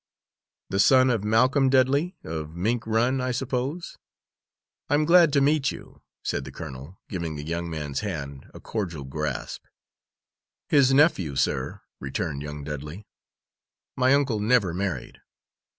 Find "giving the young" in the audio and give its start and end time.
7.07-7.69